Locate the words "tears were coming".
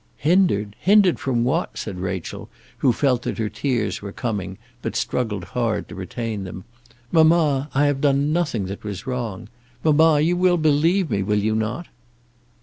3.49-4.57